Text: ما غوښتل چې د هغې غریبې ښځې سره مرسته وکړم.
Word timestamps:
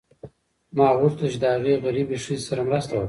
ما 0.77 0.87
غوښتل 0.99 1.27
چې 1.33 1.37
د 1.43 1.45
هغې 1.55 1.75
غریبې 1.85 2.17
ښځې 2.23 2.41
سره 2.49 2.61
مرسته 2.67 2.91
وکړم. 2.91 2.99